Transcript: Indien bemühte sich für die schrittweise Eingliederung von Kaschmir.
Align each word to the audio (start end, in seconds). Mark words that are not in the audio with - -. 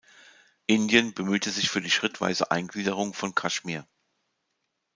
Indien 0.65 1.13
bemühte 1.13 1.51
sich 1.51 1.69
für 1.69 1.79
die 1.79 1.91
schrittweise 1.91 2.49
Eingliederung 2.49 3.13
von 3.13 3.35
Kaschmir. 3.35 3.87